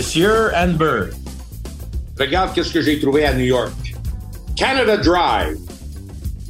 [0.00, 1.10] Monsieur Amber.
[2.18, 3.70] Regarde qu'est-ce que j'ai trouvé à New York.
[4.56, 5.58] Canada Drive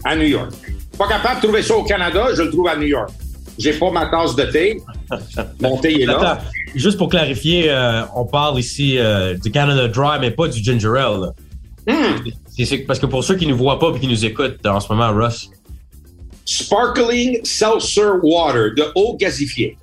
[0.04, 0.52] à New York.
[0.96, 3.10] Pas capable de trouver ça au Canada, je le trouve à New York.
[3.58, 4.80] J'ai pas ma tasse de thé.
[5.60, 6.20] Mon thé est là.
[6.20, 6.42] Attends,
[6.76, 10.96] juste pour clarifier, euh, on parle ici euh, du Canada Dry, mais pas du ginger
[10.96, 11.32] ale.
[11.88, 12.30] Hmm.
[12.86, 14.92] Parce que pour ceux qui ne nous voient pas et qui nous écoutent en ce
[14.92, 15.50] moment, Russ,
[16.44, 19.76] Sparkling Seltzer Water de eau gazifiée.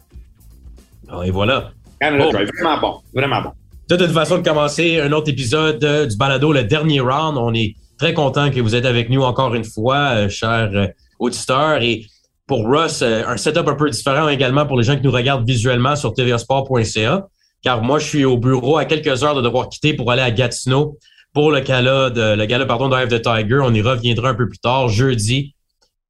[1.10, 1.72] ah, et voilà.
[2.00, 2.32] Canada Oh.
[2.32, 2.46] Dry.
[2.46, 3.02] Vraiment bon.
[3.14, 3.52] Vraiment bon.
[3.90, 7.38] Toute façon de commencer un autre épisode euh, du balado, le dernier round.
[7.38, 10.88] On est très content que vous êtes avec nous encore une fois, euh, chers euh,
[11.20, 11.82] auditeurs.
[11.82, 12.06] Et
[12.48, 15.96] pour Russ, un setup un peu différent également pour les gens qui nous regardent visuellement
[15.96, 17.28] sur tvsport.ca.
[17.64, 20.32] Car moi, je suis au bureau à quelques heures de devoir quitter pour aller à
[20.32, 20.98] Gatineau
[21.34, 23.60] pour le gala de le gala pardon de the Tiger.
[23.64, 25.56] On y reviendra un peu plus tard, jeudi,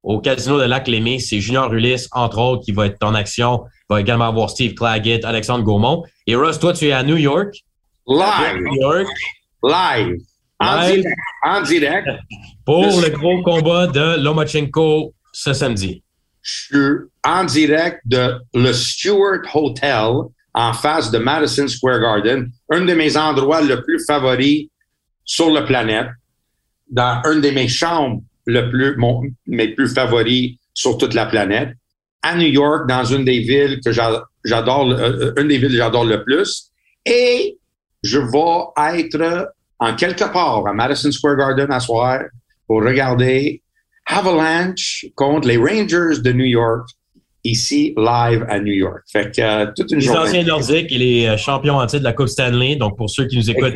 [0.02, 1.20] au casino de Lac-Lémé.
[1.20, 3.62] C'est Junior Ulysse, entre autres, qui va être en action.
[3.88, 6.02] Il va également avoir Steve Claggett, Alexandre Gaumont.
[6.26, 7.64] Et Russ, toi, tu es à New York.
[8.08, 8.60] Live.
[8.62, 9.08] New York
[9.62, 10.16] Live.
[10.60, 11.02] En Live.
[11.02, 11.18] direct.
[11.44, 12.08] En direct.
[12.64, 16.02] pour Le- le gros combat de Lomachenko ce samedi.
[16.42, 20.12] Je suis en direct de le Stewart Hotel
[20.54, 24.68] en face de Madison Square Garden, un de mes endroits le plus favoris
[25.24, 26.08] sur la planète,
[26.90, 31.74] dans une de mes chambres le plus, mon- mes plus favoris sur toute la planète,
[32.22, 35.76] à New York, dans une des villes que j'a- j'adore, euh, une des villes que
[35.76, 36.70] j'adore le plus.
[37.04, 37.57] Et
[38.08, 42.20] je vais être en quelque part à Madison Square Garden à soir
[42.66, 43.62] pour regarder
[44.06, 46.88] Avalanche contre les Rangers de New York,
[47.44, 49.02] ici, live à New York.
[49.12, 50.20] Fait que euh, toute une Les journée.
[50.20, 52.76] anciens nordiques et les euh, champions en titre de la Coupe Stanley.
[52.76, 53.74] Donc, pour ceux qui nous écoutent,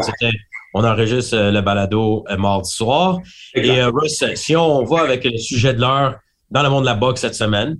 [0.75, 3.19] on enregistre euh, le balado euh, mardi soir.
[3.55, 3.75] Exact.
[3.75, 6.17] Et euh, Russ, si on va avec le sujet de l'heure
[6.51, 7.77] dans le monde de la boxe cette semaine,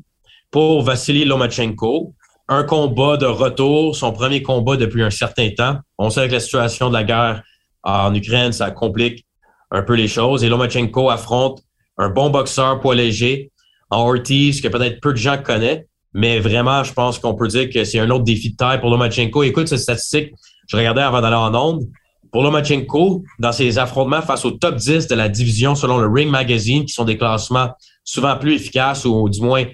[0.51, 2.15] pour Vassili Lomachenko,
[2.49, 5.79] un combat de retour, son premier combat depuis un certain temps.
[5.99, 7.43] On sait que la situation de la guerre
[7.83, 9.25] en Ukraine, ça complique
[9.71, 10.45] un peu les choses.
[10.45, 11.63] Et Lomachenko affronte
[11.99, 13.51] un bon boxeur poids léger
[13.91, 17.71] en Ortiz, que peut-être peu de gens connaissent, mais vraiment, je pense qu'on peut dire
[17.71, 19.43] que c'est un autre défi de taille pour Lomachenko.
[19.43, 20.33] Écoute cette statistique,
[20.69, 21.85] je regardais avant d'aller en onde.
[22.31, 26.31] Pour Lomachenko, dans ses affrontements face au top 10 de la division selon le Ring
[26.31, 27.71] Magazine, qui sont des classements
[28.05, 29.65] souvent plus efficaces ou du moins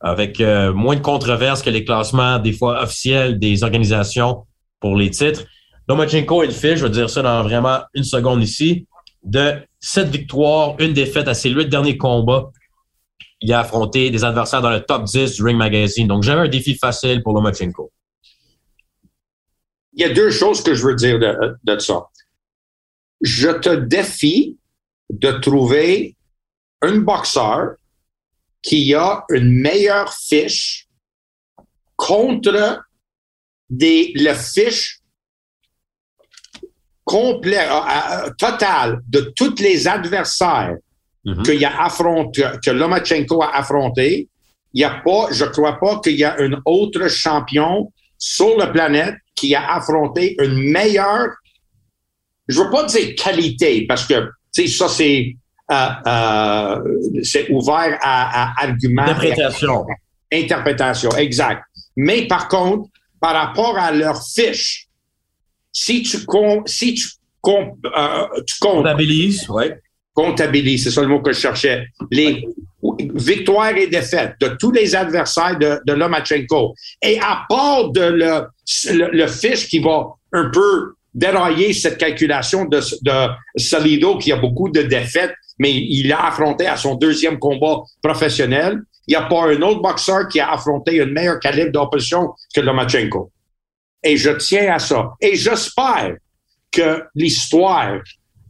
[0.00, 4.46] avec euh, moins de controverses que les classements des fois officiels des organisations
[4.80, 5.44] pour les titres.
[5.88, 8.86] Lomachenko est le fait, je vais dire ça dans vraiment une seconde ici,
[9.22, 12.50] de sept victoires, une défaite à ses huit derniers combats.
[13.42, 16.06] Il a affronté des adversaires dans le top 10 du Ring Magazine.
[16.06, 17.90] Donc, j'avais un défi facile pour Lomachenko.
[19.94, 22.06] Il y a deux choses que je veux dire de, de ça.
[23.20, 24.58] Je te défie
[25.10, 26.16] de trouver
[26.82, 27.72] un boxeur
[28.62, 30.86] qui a une meilleure fiche
[31.96, 32.82] contre
[33.68, 35.00] des, le fiche
[37.04, 40.76] complet, euh, euh, total de tous les adversaires
[41.24, 41.42] Mhm.
[41.42, 44.28] qu'il a affronté, que Lomachenko a affronté.
[44.72, 48.68] Il y a pas, je crois pas qu'il y a un autre champion sur la
[48.68, 51.28] planète qui a affronté une meilleure,
[52.48, 54.30] je veux pas dire qualité, parce que,
[54.66, 55.36] ça, c'est,
[55.70, 56.78] euh,
[57.22, 59.02] c'est ouvert à, à argument.
[59.02, 59.86] Interprétation.
[60.32, 61.62] Interprétation, exact.
[61.96, 62.88] Mais par contre,
[63.20, 64.86] par rapport à leur fiche,
[65.72, 67.06] si tu com- si tu,
[67.40, 69.78] com- euh, tu comptes Comptabilise, ouais.
[70.14, 72.44] comptabilise, c'est ça le mot que je cherchais, les
[73.14, 76.74] victoires et défaites de tous les adversaires de, de Lomachenko.
[77.02, 78.46] Et à part de le,
[78.92, 84.36] le, le fiche qui va un peu dérailler cette calculation de, de Salido qui a
[84.36, 88.80] beaucoup de défaites, mais il a affronté à son deuxième combat professionnel.
[89.06, 92.60] Il n'y a pas un autre boxeur qui a affronté un meilleur calibre d'opposition que
[92.60, 93.30] Lomachenko.
[94.02, 95.10] Et je tiens à ça.
[95.20, 96.14] Et j'espère
[96.70, 97.98] que l'histoire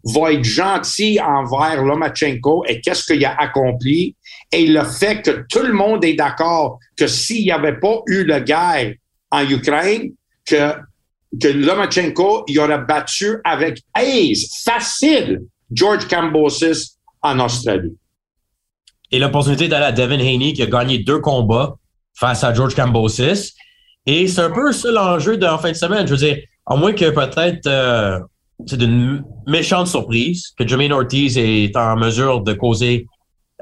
[0.05, 4.15] va être gentil envers Lomachenko et qu'est-ce qu'il a accompli
[4.53, 8.25] et le fait que tout le monde est d'accord que s'il n'y avait pas eu
[8.25, 8.95] la guerre
[9.31, 10.13] en Ukraine,
[10.45, 10.75] que,
[11.39, 17.97] que Lomachenko il aurait battu avec aise, facile, George Kambosis en Australie.
[19.13, 21.77] Et l'opportunité d'aller à Devin Haney qui a gagné deux combats
[22.15, 23.55] face à George Kambosis.
[24.07, 26.07] Et c'est un peu ça l'enjeu de en fin de semaine.
[26.07, 28.19] Je veux dire, à moins que peut-être euh,
[28.67, 33.07] c'est une méchante surprise que Jermaine Ortiz est en mesure de causer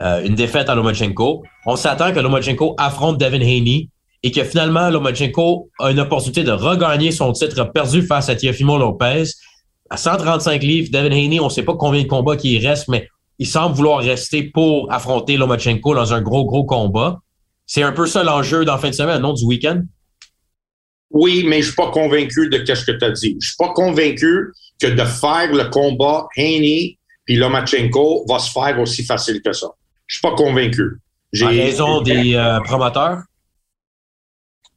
[0.00, 1.42] euh, une défaite à Lomachenko.
[1.66, 3.88] On s'attend que Lomachenko affronte Devin Haney
[4.22, 8.78] et que finalement Lomachenko a une opportunité de regagner son titre perdu face à Teofimo
[8.78, 9.24] Lopez.
[9.90, 13.08] À 135 livres, Devin Haney, on ne sait pas combien de combats qu'il reste, mais
[13.38, 17.20] il semble vouloir rester pour affronter Lomachenko dans un gros, gros combat.
[17.66, 19.82] C'est un peu ça l'enjeu dans la fin de semaine, non, du week-end?
[21.10, 23.36] Oui, mais je suis pas convaincu de ce que tu as dit.
[23.40, 26.98] Je suis pas convaincu que de faire le combat Haney
[27.28, 29.66] puis Lomachenko va se faire aussi facile que ça.
[30.06, 30.82] Je suis pas convaincu.
[31.30, 33.20] J'ai raison des euh, promoteurs?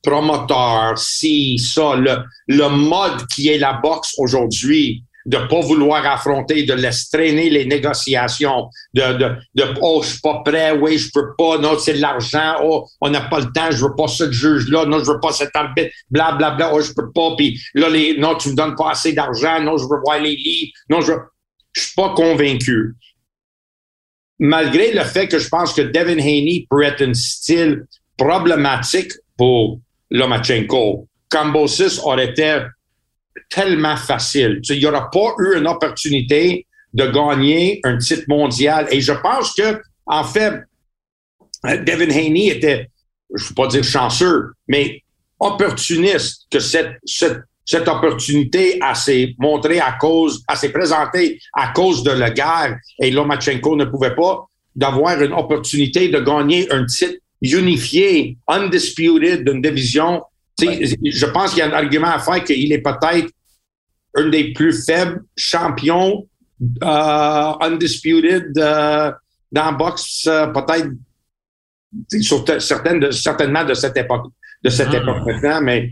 [0.04, 2.18] Promoteurs, si, ça, le,
[2.48, 7.66] le mode qui est la boxe aujourd'hui, de pas vouloir affronter, de laisser traîner les
[7.66, 11.94] négociations, de, de, de oh, je suis pas prêt, oui, je peux pas, non, c'est
[11.94, 15.12] de l'argent, oh, on n'a pas le temps, je veux pas ce juge-là, non, je
[15.12, 18.36] veux pas cet arbitre, bla, bla, bla, oh, je peux pas, puis là, les, non,
[18.36, 21.14] tu me donnes pas assez d'argent, non, je veux voir les livres, non, je,
[21.74, 22.96] je suis pas convaincu.
[24.40, 27.86] Malgré le fait que je pense que Devin Haney peut être un style
[28.18, 29.80] problématique pour
[30.12, 32.60] Lomachenko, Cambosis aurait été
[33.50, 34.62] tellement facile.
[34.70, 38.88] il n'y aura pas eu une opportunité de gagner un titre mondial.
[38.92, 40.64] Et je pense que, en fait,
[41.64, 42.90] Devin Haney était,
[43.34, 45.02] je ne veux pas dire chanceux, mais
[45.40, 51.70] opportuniste que cette, cette, cette opportunité a s'est montrée à cause, a s'est présentée à
[51.70, 56.86] cause de la guerre et Lomachenko ne pouvait pas d'avoir une opportunité de gagner un
[56.86, 60.24] titre unifié, undisputed d'une division.
[60.60, 63.30] Je pense qu'il y a un argument à faire qu'il est peut-être
[64.16, 66.28] un des plus faibles champions
[66.82, 69.12] uh, undisputed uh,
[69.52, 70.90] dans boxe, uh, peut-être
[72.22, 74.28] sur certaines certainement de cette époque,
[74.64, 74.98] de cette ah.
[74.98, 75.92] époque maintenant, mais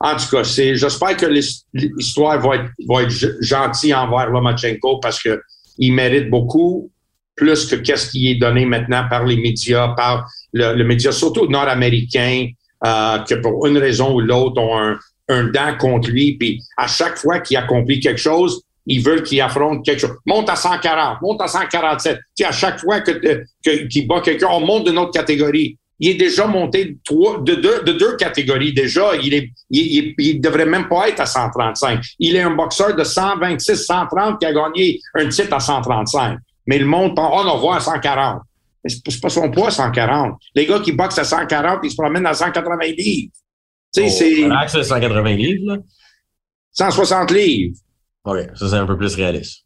[0.00, 5.22] en tout cas, c'est, j'espère que l'histoire va être, va être gentille envers Lomachenko parce
[5.22, 5.42] que
[5.78, 6.90] il mérite beaucoup
[7.36, 11.46] plus que qu'est-ce qui est donné maintenant par les médias, par le, le média, surtout
[11.46, 12.46] nord-américain,
[12.84, 14.98] euh, que pour une raison ou l'autre ont un,
[15.28, 19.40] un dent contre lui, puis à chaque fois qu'il accomplit quelque chose, ils veulent qu'il
[19.40, 20.16] affronte quelque chose.
[20.26, 22.18] Monte à 140, monte à 147.
[22.36, 23.44] Tu à chaque fois que,
[23.86, 25.76] qu'il bat quelqu'un, on monte d'une autre catégorie.
[26.02, 29.14] Il est déjà monté de, trois, de, deux, de deux catégories déjà.
[29.22, 32.02] Il est, il, il, devrait même pas être à 135.
[32.18, 36.38] Il est un boxeur de 126, 130 qui a gagné un titre à 135.
[36.66, 38.40] Mais le monde oh, on voit à 140.
[38.84, 40.38] C'est pas son poids, 140.
[40.54, 43.32] Les gars qui boxent à 140, ils se promènent à 180 livres.
[43.92, 44.84] Tu sais, oh, c'est.
[44.84, 45.76] 180 livres, là?
[46.72, 47.76] 160 livres.
[48.24, 49.64] OK, ça, c'est un peu plus réaliste.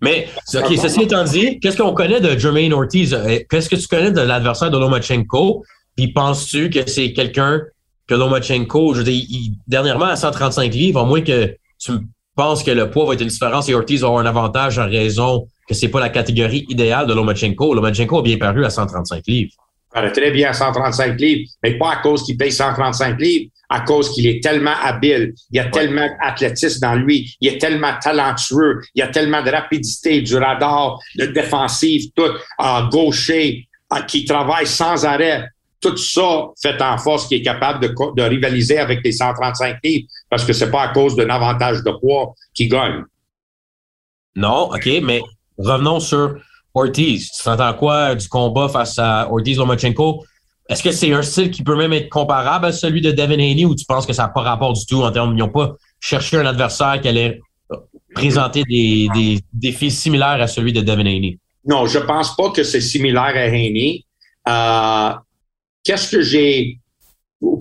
[0.00, 3.12] Mais, OK, ceci étant dit, qu'est-ce qu'on connaît de Jermaine Ortiz?
[3.12, 5.64] Euh, qu'est-ce que tu connais de l'adversaire de Lomachenko?
[5.96, 7.62] Puis penses-tu que c'est quelqu'un
[8.06, 9.24] que Lomachenko, je veux dire,
[9.66, 11.92] dernièrement, à 135 livres, à moins que tu
[12.36, 14.86] penses que le poids va être une différence et Ortiz va avoir un avantage en
[14.86, 17.74] raison que c'est pas la catégorie idéale de Lomachenko.
[17.74, 19.52] Lomachenko a bien paru à 135 livres
[19.92, 23.80] paraît très bien à 135 livres, mais pas à cause qu'il paye 135 livres, à
[23.80, 27.92] cause qu'il est tellement habile, il y a tellement d'athlétisme dans lui, il est tellement
[28.00, 33.66] talentueux, il y a tellement de rapidité, du radar, de défensive, tout, en gaucher,
[34.06, 35.44] qui travaille sans arrêt.
[35.80, 40.08] Tout ça fait en force qu'il est capable de, de rivaliser avec les 135 livres
[40.28, 43.04] parce que c'est pas à cause d'un avantage de poids qu'il gagne.
[44.34, 45.22] Non, OK, mais
[45.58, 46.36] revenons sur
[46.74, 47.30] Ortiz.
[47.30, 50.24] Tu t'entends quoi du combat face à Ortiz-Lomachenko?
[50.68, 53.64] Est-ce que c'est un style qui peut même être comparable à celui de Devin Haney
[53.64, 55.74] ou tu penses que ça n'a pas rapport du tout en termes, ils n'ont pas
[55.98, 57.40] cherché un adversaire qui allait
[58.14, 61.38] présenter des, défis similaires à celui de Devin Haney?
[61.64, 64.04] Non, je pense pas que c'est similaire à Haney.
[64.48, 65.10] Euh,
[65.84, 66.78] qu'est-ce que j'ai,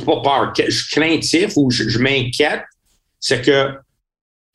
[0.06, 2.64] pas peur, je suis craintif ou je, m'inquiète,
[3.20, 3.74] c'est que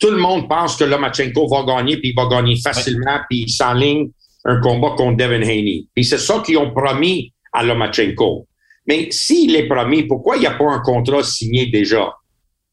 [0.02, 3.48] tout le monde pense que Lomachenko va gagner, puis il va gagner facilement, puis il
[3.48, 4.10] s'enligne
[4.44, 5.86] un combat contre Devin Haney.
[5.94, 8.48] Et c'est ça qu'ils ont promis à Lomachenko.
[8.88, 12.12] Mais s'il est promis, pourquoi il n'y a pas un contrat signé déjà?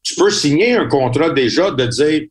[0.02, 2.22] Tu peux signer un contrat déjà de dire.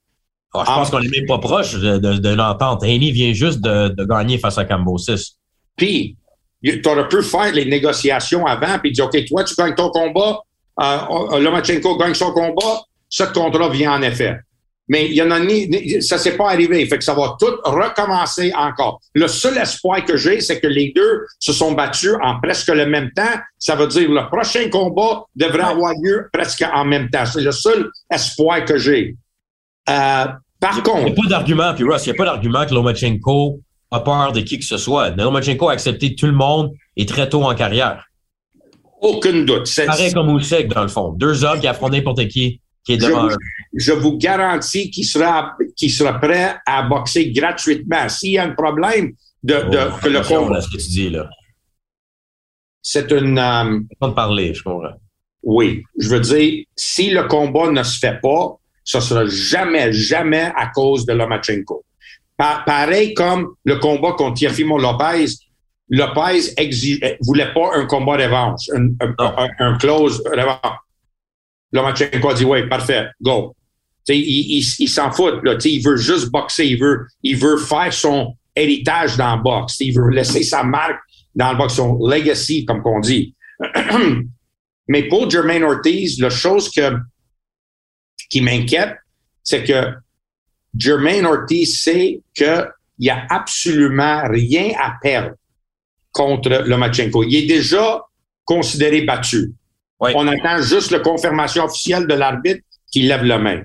[0.54, 2.84] Ah, je pense qu'on n'est même pas proche de, de, l'entente.
[2.84, 5.38] Haney vient juste de, gagner face à Cambosis.
[5.78, 6.18] Puis,
[6.62, 10.40] tu aurais pu faire les négociations avant puis dire OK, toi, tu gagnes ton combat,
[10.82, 14.36] euh, Lomachenko gagne son combat, ce contrat vient en effet
[14.90, 16.84] mais il y en a ni, ça s'est pas arrivé.
[16.88, 19.00] Fait que ça va tout recommencer encore.
[19.14, 22.88] Le seul espoir que j'ai, c'est que les deux se sont battus en presque le
[22.88, 23.40] même temps.
[23.60, 27.26] Ça veut dire le prochain combat devrait avoir lieu presque en même temps.
[27.28, 29.16] C'est le seul espoir que j'ai.
[29.90, 30.26] Euh,
[30.60, 31.02] par contre.
[31.02, 33.60] Il n'y a pas d'argument, puis Ross, il n'y a pas d'argument que Lomachenko
[33.92, 35.12] a peur de qui que ce soit.
[35.12, 38.06] Lomachenko a accepté tout le monde et très tôt en carrière.
[39.02, 39.70] Aucun doute.
[39.86, 41.14] Pareil comme Usyk, dans le fond.
[41.16, 42.60] Deux hommes qui affrontent n'importe qui
[42.98, 48.10] je vous, garantis qu'il sera, sera prêt à boxer gratuitement.
[48.10, 50.62] S'il y a un problème de, de oh, que le combat.
[50.62, 51.30] ce que tu dis là.
[52.82, 53.38] C'est une.
[53.38, 55.00] Euh, pas de parler, je comprends.
[55.44, 60.52] Oui, je veux dire, si le combat ne se fait pas, ce sera jamais, jamais
[60.56, 61.84] à cause de Lomachenko.
[62.38, 65.28] pareil comme le combat contre Tiafimo Lopez.
[65.92, 70.78] Lopez ne voulait pas un combat revanche, un, un, un, close revanche
[71.72, 73.56] Lomachenko a dit, ouais, parfait, go.
[74.08, 75.56] il, il, il s'en fout, là.
[75.64, 79.80] il veut juste boxer, il veut, il veut faire son héritage dans le boxe.
[79.80, 81.00] Il veut laisser sa marque
[81.36, 83.36] dans le boxe, son legacy, comme on dit.
[84.88, 86.96] Mais pour Jermaine Ortiz, la chose que,
[88.30, 88.96] qui m'inquiète,
[89.44, 89.94] c'est que
[90.76, 95.36] Jermaine Ortiz sait qu'il n'y a absolument rien à perdre
[96.12, 97.24] contre Lomachenko.
[97.24, 98.02] Il est déjà
[98.46, 99.54] considéré battu.
[100.00, 103.62] On attend juste la confirmation officielle de l'arbitre qui lève la main.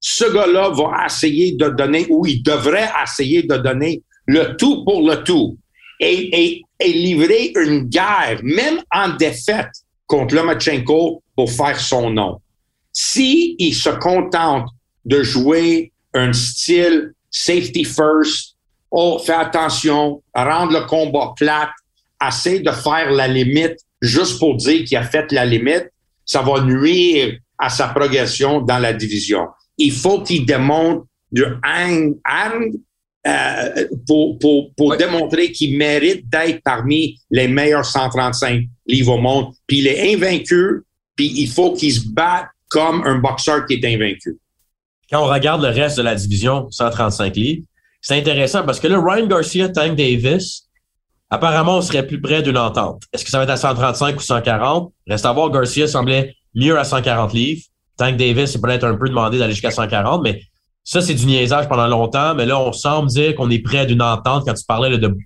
[0.00, 5.08] Ce gars-là va essayer de donner, ou il devrait essayer de donner le tout pour
[5.08, 5.58] le tout
[6.00, 9.70] et, et, livrer une guerre, même en défaite,
[10.06, 12.40] contre Lomachenko pour faire son nom.
[12.92, 14.68] Si il se contente
[15.04, 18.56] de jouer un style safety first,
[18.90, 21.70] oh, fais attention, rendre le combat plate,
[22.26, 25.90] essaie de faire la limite juste pour dire qu'il a fait la limite,
[26.26, 29.46] ça va nuire à sa progression dans la division.
[29.78, 32.14] Il faut qu'il démontre du hang,
[33.24, 39.52] euh, pour, pour, pour démontrer qu'il mérite d'être parmi les meilleurs 135 livres au monde.
[39.66, 40.82] Puis il est invaincu,
[41.14, 44.38] puis il faut qu'il se batte comme un boxeur qui est invaincu.
[45.08, 47.62] Quand on regarde le reste de la division 135 livres,
[48.00, 50.68] c'est intéressant parce que là, Ryan Garcia, Tank Davis,
[51.32, 53.04] apparemment, on serait plus près d'une entente.
[53.12, 54.92] Est-ce que ça va être à 135 ou 140?
[55.08, 57.62] Reste à voir, Garcia semblait mieux à 140 livres.
[57.96, 60.42] Tank Davis, c'est peut-être un peu demandé d'aller jusqu'à 140, mais
[60.84, 64.02] ça, c'est du niaisage pendant longtemps, mais là, on semble dire qu'on est près d'une
[64.02, 65.16] entente quand tu parlais de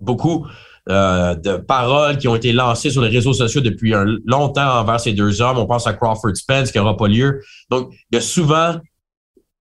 [0.00, 0.46] beaucoup
[0.90, 3.94] euh, de paroles qui ont été lancées sur les réseaux sociaux depuis
[4.26, 5.56] longtemps envers ces deux hommes.
[5.56, 7.40] On pense à Crawford Spence qui n'aura pas lieu.
[7.70, 8.74] Donc, il y a souvent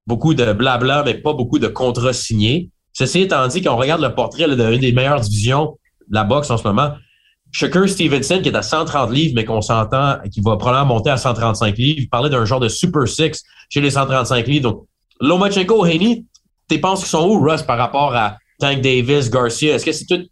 [0.05, 2.71] beaucoup de blabla, mais pas beaucoup de contrats signés.
[2.91, 5.77] Ceci étant dit, quand on regarde le portrait d'une des meilleures divisions
[6.09, 6.91] la boxe en ce moment,
[7.51, 11.17] Shakur Stevenson, qui est à 130 livres, mais qu'on s'entend, qui va probablement monter à
[11.17, 14.71] 135 livres, parlait d'un genre de Super Six chez les 135 livres.
[14.71, 14.87] Donc,
[15.21, 16.25] Lomachenko, Haney,
[16.69, 19.75] tu penses qu'ils sont où, Russ, par rapport à Tank Davis, Garcia?
[19.75, 20.25] Est-ce que c'est tout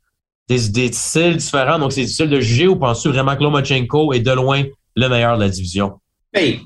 [0.47, 4.31] des, styles différents, donc c'est difficile de juger ou penses-tu vraiment que Lomachenko est de
[4.31, 4.63] loin
[4.95, 5.93] le meilleur de la division?
[6.33, 6.61] Hey,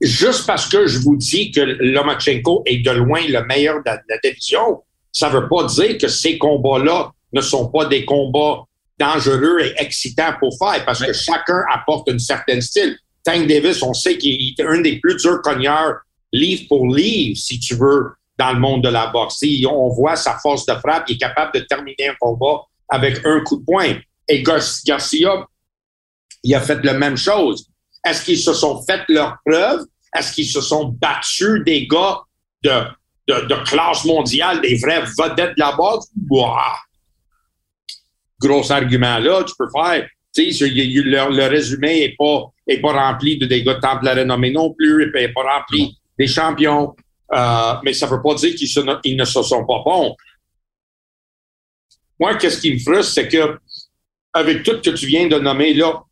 [0.00, 4.18] juste parce que je vous dis que Lomachenko est de loin le meilleur de la,
[4.22, 8.64] division, ça ne veut pas dire que ces combats-là ne sont pas des combats
[8.98, 12.96] dangereux et excitants pour faire, parce que chacun apporte une certaine style.
[13.24, 15.96] Tank Davis, on sait qu'il est un des plus durs cogneurs
[16.32, 19.42] livre pour livre, si tu veux, dans le monde de la boxe.
[19.68, 23.40] on voit sa force de frappe, il est capable de terminer un combat avec un
[23.40, 23.94] coup de poing.
[24.28, 25.46] Et Garcia,
[26.42, 27.66] il a fait la même chose.
[28.04, 29.84] Est-ce qu'ils se sont fait leur preuve?
[30.16, 32.20] Est-ce qu'ils se sont battus des gars
[32.62, 32.82] de,
[33.28, 36.06] de, classe mondiale, des vrais vedettes de la boxe?
[38.40, 40.08] Gros argument là, tu peux faire.
[40.34, 44.52] Tu sais, le, résumé n'est pas, est pas rempli de des gars de temple renommée
[44.52, 46.94] non plus, il n'est pas rempli des champions,
[47.32, 50.14] euh, mais ça ne veut pas dire qu'ils ne se sont pas bons.
[52.18, 53.58] Moi, qu'est-ce qui me frustre, c'est que
[54.32, 56.04] avec tout ce que tu viens de nommer là,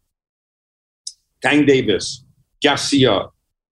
[1.40, 2.24] Tank Davis,
[2.60, 3.30] Garcia,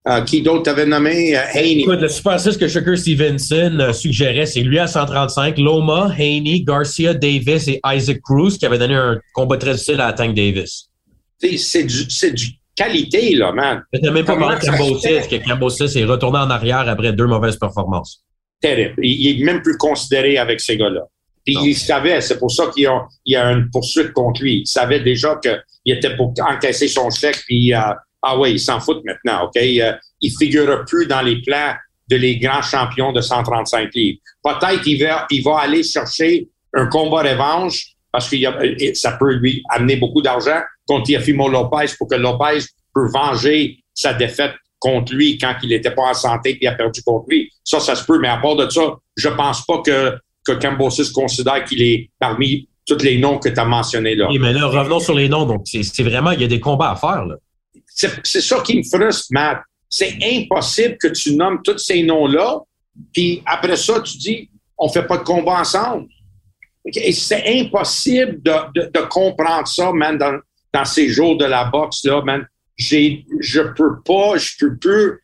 [0.07, 1.37] euh, qui d'autre t'avais nommé?
[1.37, 1.81] Euh, Haney.
[1.81, 7.13] Écoute, le Super 6 que Shakur Stevenson suggérait, c'est lui à 135, Loma, Haney, Garcia,
[7.13, 10.89] Davis et Isaac Cruz qui avait donné un combat très difficile à Tank Davis.
[11.39, 13.83] C'est du, du qualité, là, man.
[13.93, 17.57] N'as même pas parlé de Cambosis, que Cambosis est retourné en arrière après deux mauvaises
[17.57, 18.23] performances.
[18.61, 18.95] Terrible.
[19.03, 21.01] Il, est même plus considéré avec ces gars-là.
[21.43, 22.87] Puis il savait, c'est pour ça qu'il
[23.25, 24.59] y, a, une poursuite contre lui.
[24.59, 27.79] Il savait déjà qu'il était pour encaisser son chèque, puis euh,
[28.21, 29.57] ah ouais, il s'en fout maintenant, OK?
[29.57, 31.73] Euh, il ne figure plus dans les plans
[32.09, 34.19] de les grands champions de 135 livres.
[34.43, 38.35] Peut-être qu'il va, il va aller chercher un combat revanche parce que
[38.93, 42.59] ça peut lui amener beaucoup d'argent contre Yafimo Lopez pour que Lopez
[42.93, 46.73] peut venger sa défaite contre lui quand il n'était pas en santé et il a
[46.73, 47.49] perdu contre lui.
[47.63, 51.11] Ça, ça se peut, mais à part de ça, je pense pas que, que Cambosis
[51.11, 54.27] considère qu'il est parmi tous les noms que tu as mentionnés là.
[54.29, 55.45] Oui, mais là, revenons sur les noms.
[55.45, 57.25] Donc, c'est vraiment, il y a des combats à faire.
[57.93, 59.61] C'est ça qui me frustre, Matt.
[59.89, 62.61] C'est impossible que tu nommes tous ces noms-là,
[63.13, 66.07] puis après ça, tu dis, on fait pas de combat ensemble.
[67.13, 72.47] C'est impossible de, de, comprendre ça, man, dans, ces jours de la boxe, là, man.
[72.77, 75.19] Je peux pas, je peux plus.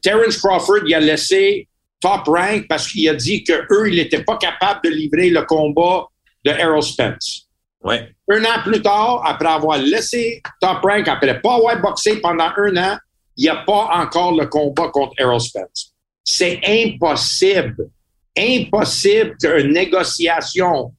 [0.00, 1.68] Terence Crawford, il a laissé
[2.00, 6.06] top rank parce qu'il a dit qu'eux, ils n'étaient pas capables de livrer le combat
[6.44, 7.48] de Errol Spence.
[7.84, 12.76] Un an plus tard, après avoir laissé top rank, après pas avoir boxé pendant un
[12.76, 12.96] an,
[13.36, 15.92] il n'y a pas encore le combat contre Errol Spence.
[16.24, 17.90] C'est impossible
[18.36, 20.92] impossible qu'une négociation,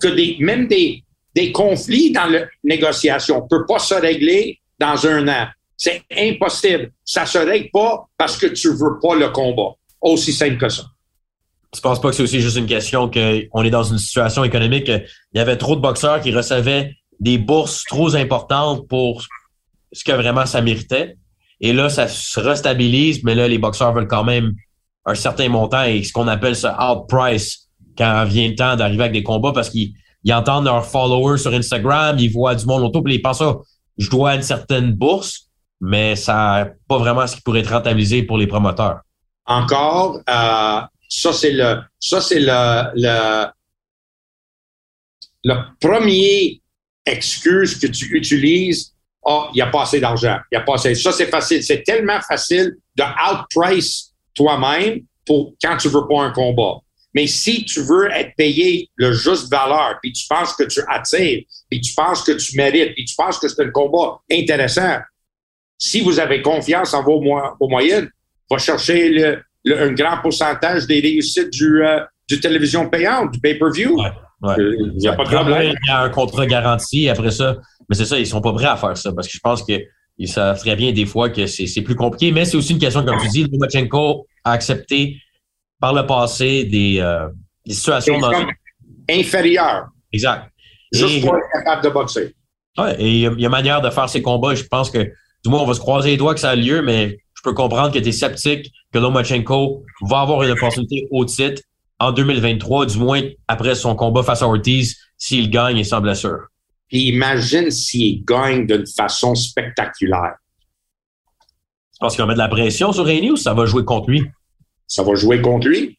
[0.00, 1.02] que des, même des,
[1.34, 5.46] des conflits dans la négociation ne peuvent pas se régler dans un an.
[5.76, 6.92] C'est impossible.
[7.04, 9.74] Ça se règle pas parce que tu veux pas le combat.
[10.00, 10.84] Aussi simple que ça.
[11.74, 14.88] Je pense pas que c'est aussi juste une question qu'on est dans une situation économique.
[14.88, 19.24] Il y avait trop de boxeurs qui recevaient des bourses trop importantes pour
[19.92, 21.16] ce que vraiment ça méritait.
[21.60, 24.52] Et là, ça se restabilise, mais là, les boxeurs veulent quand même
[25.06, 29.04] un certain montant et ce qu'on appelle ce out price quand vient le temps d'arriver
[29.04, 29.92] avec des combats parce qu'ils
[30.32, 33.64] entendent leurs followers sur Instagram, ils voient du monde autour, puis ils pensent, oh,
[33.98, 35.48] je dois une certaine bourse,
[35.80, 39.00] mais ça pas vraiment ce qui pourrait être rentabilisé pour les promoteurs.
[39.46, 40.80] Encore, euh,
[41.14, 43.50] ça, c'est le, ça, c'est le,
[45.44, 46.60] le, premier
[47.06, 48.92] excuse que tu utilises.
[49.24, 50.38] Ah, il n'y a pas assez d'argent.
[50.50, 50.94] Il a pas assez.
[50.94, 51.62] Ça, c'est facile.
[51.62, 56.80] C'est tellement facile de outprice toi-même pour quand tu veux pas un combat.
[57.14, 61.44] Mais si tu veux être payé le juste valeur, puis tu penses que tu attires,
[61.70, 64.98] puis tu penses que tu mérites, puis tu penses que c'est un combat intéressant,
[65.78, 67.22] si vous avez confiance en vos,
[67.60, 68.10] vos moyennes,
[68.50, 73.98] va chercher le, un grand pourcentage des réussites du, euh, du télévision payante, du pay-per-view.
[74.58, 75.74] Il n'y a pas de problème.
[75.82, 77.56] Il y a un contrat garanti après ça.
[77.88, 79.72] Mais c'est ça, ils sont pas prêts à faire ça parce que je pense que
[80.26, 82.32] ça ferait bien des fois que c'est plus compliqué.
[82.32, 85.16] Mais c'est aussi une question, comme tu dis, Lomachenko a accepté
[85.80, 87.28] par le passé des, euh,
[87.66, 88.30] des situations dans...
[89.10, 89.86] inférieures.
[90.12, 90.50] Exact.
[90.92, 92.34] Juste pour être capable de boxer.
[92.78, 94.54] Ouais, et il y, a, y, a manière de faire ces combats.
[94.54, 96.82] Je pense que, du moins, on va se croiser les doigts que ça a lieu,
[96.82, 101.62] mais peux comprendre que tu es sceptique que Lomachenko va avoir une opportunité au titre
[102.00, 106.48] en 2023, du moins après son combat face à Ortiz, s'il gagne et sans blessure.
[106.88, 110.34] Puis imagine s'il gagne d'une façon spectaculaire.
[111.92, 114.10] Tu penses qu'il va mettre de la pression sur Rainy ou ça va jouer contre
[114.10, 114.24] lui?
[114.86, 115.98] Ça va jouer contre lui.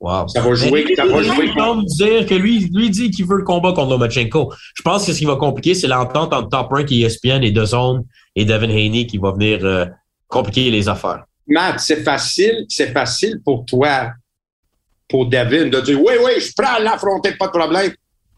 [0.00, 0.28] Wow.
[0.28, 3.44] Ça va jouer, ça va jouer contre dire que lui, lui dit qu'il veut le
[3.44, 4.52] combat contre Lomachenko.
[4.74, 7.50] Je pense que ce qui va compliquer, c'est l'entente entre Top Rank et ESPN et
[7.50, 8.04] DAZN
[8.36, 9.86] et Devin Haney qui va venir euh,
[10.28, 11.24] compliquer les affaires.
[11.46, 14.12] Matt, c'est facile, c'est facile pour toi,
[15.08, 17.92] pour David, de dire oui, oui, je prends à l'affronter, pas de problème.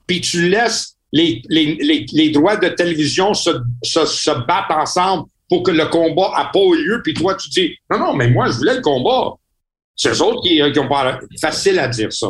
[0.07, 3.51] Puis tu laisses les, les, les, les droits de télévision se,
[3.83, 7.01] se, se, battre ensemble pour que le combat n'a pas eu lieu.
[7.03, 9.35] Puis toi, tu dis non, non, mais moi, je voulais le combat.
[9.97, 11.19] C'est eux autres qui, qui ont pas.
[11.41, 12.29] Facile à dire ça.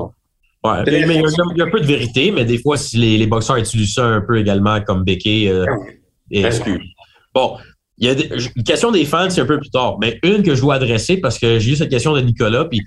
[0.62, 2.58] Ouais, mais, mais il, y a, il, y a, un peu de vérité, mais des
[2.58, 5.64] fois, si les, les boxeurs utilisent ça un peu également comme béquet, euh,
[6.30, 6.82] et excuse.
[7.34, 7.56] Bon,
[8.00, 10.42] il y a des, une question des fans, c'est un peu plus tard, mais une
[10.42, 12.80] que je dois adresser parce que j'ai eu cette question de Nicolas, puis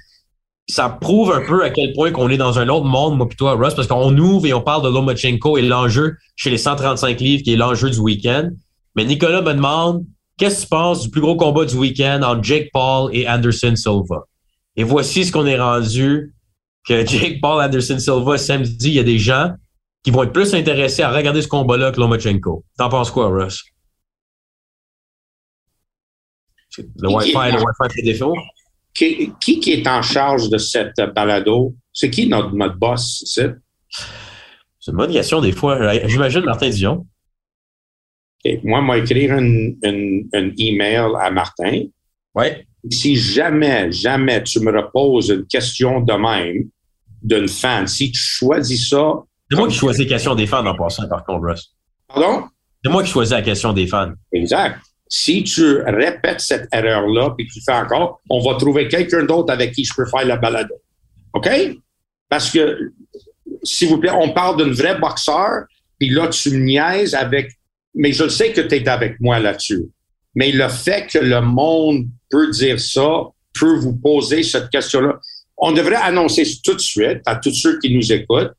[0.68, 3.50] ça prouve un peu à quel point qu'on est dans un autre monde, moi plutôt
[3.56, 7.44] Russ, parce qu'on ouvre et on parle de Lomachenko et l'enjeu chez les 135 livres
[7.44, 8.50] qui est l'enjeu du week-end.
[8.96, 10.06] Mais Nicolas me demande
[10.38, 13.76] qu'est-ce que tu penses du plus gros combat du week-end entre Jake Paul et Anderson
[13.76, 14.24] Silva?
[14.76, 16.34] Et voici ce qu'on est rendu
[16.88, 19.52] que Jake Paul, Anderson Silva, samedi, il y a des gens
[20.04, 22.64] qui vont être plus intéressés à regarder ce combat-là que Lomachenko.
[22.78, 23.64] T'en penses quoi, Russ?
[26.78, 28.36] Le Wi-Fi, le Wi-Fi fait défaut?
[28.94, 31.76] Qui, qui, est en charge de cette balado?
[31.92, 33.52] C'est qui notre, notre boss C'est
[34.88, 36.08] une bonne question des fois.
[36.08, 37.08] J'imagine Martin Dion.
[38.46, 38.60] Okay.
[38.64, 41.84] Moi, moi, écrire un, un, un, email à Martin.
[42.36, 42.46] Oui.
[42.92, 46.70] Si jamais, jamais tu me reposes une question de même
[47.22, 49.14] d'une fan, si tu choisis ça.
[49.50, 51.74] C'est moi qui choisis la question des fans en passant, par contre, Russ.
[52.08, 52.48] Pardon?
[52.84, 54.12] C'est moi qui choisis la question des fans.
[54.34, 54.80] Exact.
[55.16, 59.72] Si tu répètes cette erreur-là, puis tu fais encore, on va trouver quelqu'un d'autre avec
[59.72, 60.70] qui je peux faire la balade.
[61.34, 61.48] OK?
[62.28, 62.92] Parce que,
[63.62, 65.66] s'il vous plaît, on parle d'un vrai boxeur,
[66.00, 67.52] puis là, tu niaises avec...
[67.94, 69.84] Mais je sais que tu es avec moi là-dessus.
[70.34, 73.22] Mais le fait que le monde peut dire ça,
[73.54, 75.20] peut vous poser cette question-là,
[75.58, 78.54] on devrait annoncer tout de suite à tous ceux qui nous écoutent,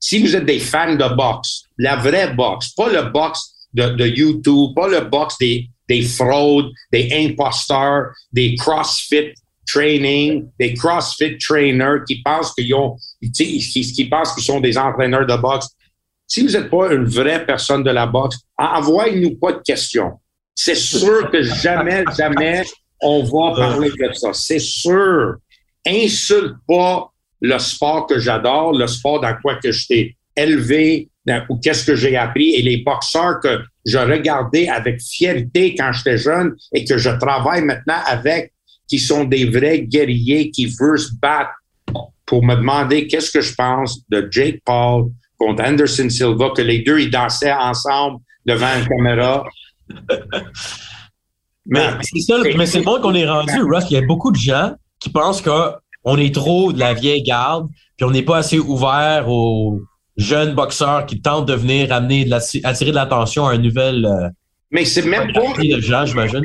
[0.00, 4.06] si vous êtes des fans de boxe, la vraie boxe, pas le boxe de, de
[4.06, 9.32] YouTube, pas le box des, des fraudes, des imposteurs, des CrossFit
[9.66, 12.96] training, des CrossFit trainers qui pensent qu'ils ont,
[13.34, 15.68] qui, qui pensent qu'ils sont des entraîneurs de boxe.
[16.26, 20.12] Si vous n'êtes pas une vraie personne de la boxe, envoyez-nous pas de questions.
[20.54, 22.64] C'est sûr que jamais, jamais
[23.00, 24.32] on va parler de ça.
[24.32, 25.36] C'est sûr.
[25.86, 31.08] Insulte pas le sport que j'adore, le sport dans quoi que je t'ai élevé,
[31.48, 36.18] ou qu'est-ce que j'ai appris et les boxeurs que je regardais avec fierté quand j'étais
[36.18, 38.52] jeune et que je travaille maintenant avec,
[38.88, 41.50] qui sont des vrais guerriers qui veulent se battre
[42.24, 46.80] pour me demander qu'est-ce que je pense de Jake Paul contre Anderson Silva, que les
[46.80, 49.44] deux, ils dansaient ensemble devant une caméra.
[51.66, 53.84] mais c'est ça, mais c'est le monde qu'on est rendu, Russ.
[53.90, 57.68] Il y a beaucoup de gens qui pensent qu'on est trop de la vieille garde,
[57.96, 59.80] puis on n'est pas assez ouvert aux
[60.18, 64.04] jeunes boxeurs qui tentent de venir amener de la, attirer de l'attention à un nouvel
[64.04, 64.28] euh,
[64.70, 65.40] Mais c'est même pas.
[65.56, 66.44] de gens, j'imagine.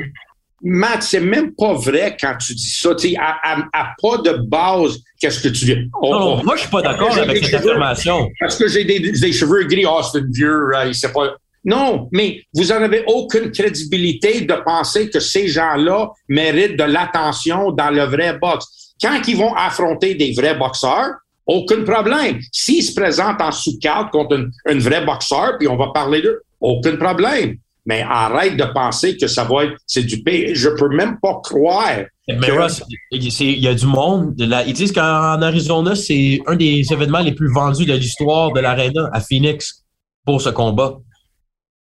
[0.66, 2.94] Matt, c'est même pas vrai quand tu dis ça.
[2.94, 5.76] Tu sais, à, pas de base, qu'est-ce que tu dis?
[6.00, 6.42] Oh, non, oh.
[6.42, 8.30] moi, je suis pas d'accord avec cette affirmation.
[8.40, 11.34] Parce que j'ai des, cheveux gris, oh, c'est vieux, euh, il sait pas.
[11.66, 17.70] Non, mais vous n'en avez aucune crédibilité de penser que ces gens-là méritent de l'attention
[17.72, 18.94] dans le vrai box.
[19.00, 21.10] Quand ils vont affronter des vrais boxeurs,
[21.46, 22.38] aucun problème.
[22.52, 26.96] S'ils se présentent en sous-carte contre un vrai boxeur, puis on va parler d'eux, aucun
[26.96, 27.56] problème.
[27.86, 30.54] Mais arrête de penser que ça va être, c'est du pays.
[30.54, 32.04] Je peux même pas croire.
[32.26, 34.34] Mais Ross, il y a du monde.
[34.36, 38.52] De la, ils disent qu'en Arizona, c'est un des événements les plus vendus de l'histoire
[38.52, 39.84] de l'Arena à Phoenix
[40.24, 40.96] pour ce combat.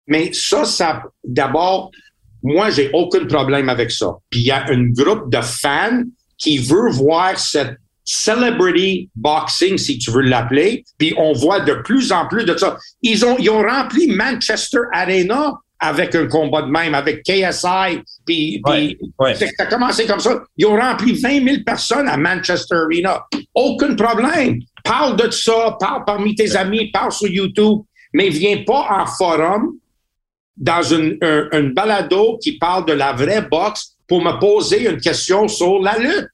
[0.06, 1.90] Mais ça, ça, d'abord,
[2.44, 4.16] moi, j'ai aucun problème avec ça.
[4.30, 6.02] Puis il y a un groupe de fans
[6.38, 7.76] qui veut voir cette
[8.08, 10.82] celebrity boxing, si tu veux l'appeler.
[10.96, 12.78] Puis on voit de plus en plus de ça.
[13.02, 18.60] Ils ont, ils ont rempli Manchester Arena avec un combat de même, avec KSI, puis,
[19.34, 20.42] ça a commencé comme ça.
[20.56, 23.24] Ils ont rempli 20 000 personnes à Manchester Arena.
[23.54, 24.58] Aucun problème.
[24.82, 29.74] Parle de ça, parle parmi tes amis, parle sur YouTube, mais viens pas en forum
[30.56, 35.46] dans une, un, balado qui parle de la vraie boxe pour me poser une question
[35.46, 36.30] sur la lutte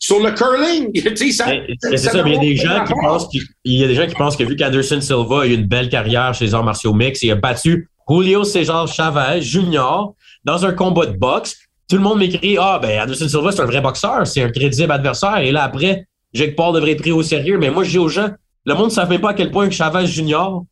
[0.00, 0.90] sur le curling.
[1.14, 3.28] c'est ça, il y a des gens qui pensent
[3.64, 6.34] y a des gens qui pensent que vu qu'Anderson Silva a eu une belle carrière
[6.34, 11.06] chez les arts martiaux mix, il a battu Julio César Chavez Junior dans un combat
[11.06, 11.56] de boxe.
[11.88, 14.90] Tout le monde m'écrit Ah, ben Anderson Silva, c'est un vrai boxeur, c'est un crédible
[14.90, 15.38] adversaire.
[15.38, 17.58] Et là, après, Jake Paul devrait être pris au sérieux.
[17.58, 18.30] Mais moi, je dis aux gens,
[18.64, 20.64] le monde ne savait pas à quel point Chavez Junior,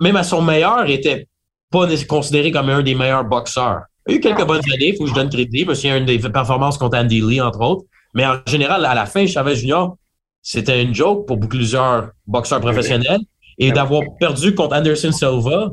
[0.00, 1.26] même à son meilleur, était
[1.70, 3.82] pas considéré comme un des meilleurs boxeurs.
[4.06, 5.64] Il a eu quelques bonnes années, il faut que je donne crédit.
[5.64, 7.84] Souviens une des performances contre Andy Lee, entre autres.
[8.14, 9.96] Mais en général, à la fin, Chavez Junior,
[10.42, 13.20] c'était une joke pour plusieurs boxeurs professionnels.
[13.58, 15.72] Et d'avoir perdu contre Anderson Silva,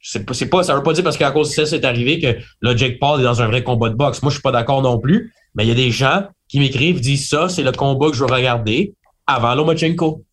[0.00, 2.40] c'est pas, pas, ça veut pas dire parce qu'à cause de ça, c'est arrivé que
[2.60, 4.20] le Jake Paul est dans un vrai combat de boxe.
[4.22, 7.00] Moi, je suis pas d'accord non plus, mais il y a des gens qui m'écrivent,
[7.00, 8.94] disent ça, c'est le combat que je veux regarder
[9.26, 10.24] avant Lomachenko.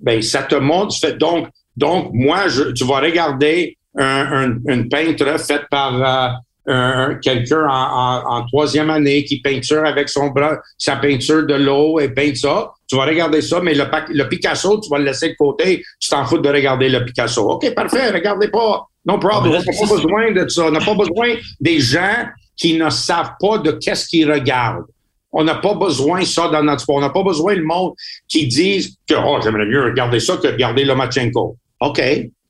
[0.00, 5.66] Ben, ça te montre, donc, donc, moi, je, tu vas regarder un, une peintre faite
[5.70, 11.54] par euh, quelqu'un en, en, troisième année qui peinture avec son bras, sa peinture de
[11.54, 15.04] l'eau et peint ça tu vas regarder ça, mais le, le, Picasso, tu vas le
[15.04, 17.42] laisser de côté, tu t'en fous de regarder le Picasso.
[17.42, 18.86] OK, parfait, regardez pas.
[19.04, 19.52] No problem.
[19.52, 20.66] On n'a pas besoin de ça.
[20.66, 22.26] On n'a pas besoin des gens
[22.56, 24.86] qui ne savent pas de qu'est-ce qu'ils regardent.
[25.30, 26.96] On n'a pas besoin de ça dans notre sport.
[26.96, 27.92] On n'a pas besoin le monde
[28.26, 31.56] qui disent que oh, j'aimerais mieux regarder ça que regarder Lomachenko.
[31.80, 32.00] OK,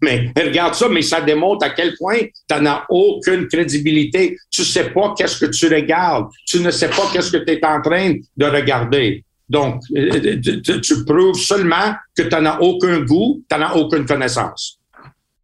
[0.00, 4.36] mais regarde ça, mais ça démontre à quel point tu n'as aucune crédibilité.
[4.50, 6.28] Tu sais pas qu'est-ce que tu regardes.
[6.46, 9.24] Tu ne sais pas qu'est-ce que tu es en train de regarder.
[9.48, 10.40] Donc, euh,
[10.82, 14.78] tu, prouves seulement que tu n'as aucun goût, tu n'as aucune connaissance.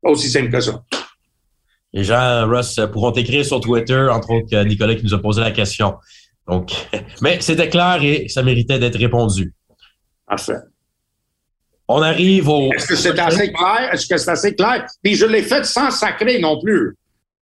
[0.03, 0.83] Aussi simple que ça.
[1.93, 5.53] Les gens, Russ, pourront t'écrire sur Twitter, entre autres Nicolas qui nous a posé la
[5.53, 5.95] question.
[6.47, 6.73] Donc,
[7.23, 9.53] mais c'était clair et ça méritait d'être répondu.
[10.27, 10.59] Parfait.
[11.89, 12.73] On arrive au.
[12.73, 13.91] Est-ce que c'est assez clair?
[13.93, 14.87] Est-ce que c'est assez clair?
[15.03, 16.97] Puis je l'ai fait sans sacrer non plus.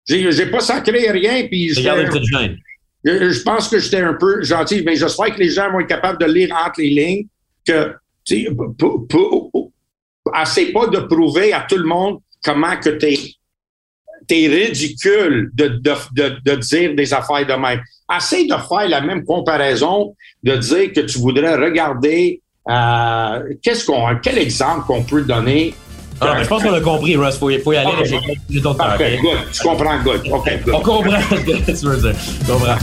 [0.08, 1.48] J'ai, pas sacré rien.
[1.48, 2.58] Puis gêne.
[3.04, 6.20] Je pense que j'étais un peu gentil, mais j'espère que les gens vont être capables
[6.20, 7.28] de lire entre les lignes
[7.66, 7.94] que
[10.34, 13.18] assez pas de prouver à tout le monde comment que t'es
[14.30, 15.94] es ridicule de, de,
[16.44, 17.82] de, dire des affaires de même.
[18.10, 24.04] Assez de faire la même comparaison, de dire que tu voudrais regarder euh, qu'est-ce qu'on,
[24.22, 25.74] quel exemple qu'on peut donner?
[26.20, 27.40] Ah, je pense qu'on a compris, Russ.
[27.50, 27.92] Il faut, y aller.
[28.50, 29.38] J'ai d'autres Parfait, good.
[29.52, 30.22] Tu comprends, good.
[30.32, 30.74] OK, good.
[30.74, 32.20] On comprend ce que tu veux dire.
[32.42, 32.76] Je comprends.